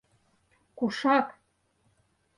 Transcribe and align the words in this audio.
Кушак? 0.77 1.27